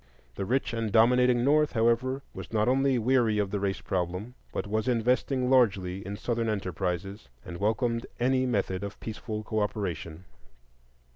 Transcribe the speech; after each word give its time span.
The 0.33 0.45
rich 0.45 0.73
and 0.73 0.91
dominating 0.91 1.43
North, 1.43 1.73
however, 1.73 2.23
was 2.33 2.51
not 2.51 2.67
only 2.67 2.97
weary 2.97 3.37
of 3.37 3.51
the 3.51 3.59
race 3.59 3.81
problem, 3.81 4.33
but 4.51 4.65
was 4.65 4.87
investing 4.87 5.47
largely 5.47 6.03
in 6.03 6.17
Southern 6.17 6.49
enterprises, 6.49 7.29
and 7.45 7.57
welcomed 7.57 8.07
any 8.19 8.47
method 8.47 8.83
of 8.83 8.99
peaceful 8.99 9.43
cooperation. 9.43 10.25